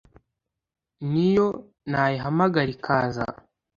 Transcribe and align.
n'iyo 1.09 1.47
nayihamagara 1.89 2.67
ikaza 2.75 3.25